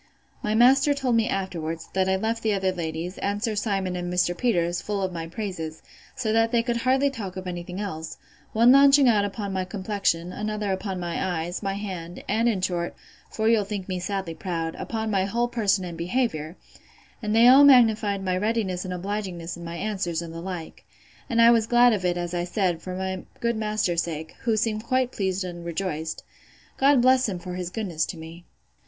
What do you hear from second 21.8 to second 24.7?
of it, as I said, for my good master's sake, who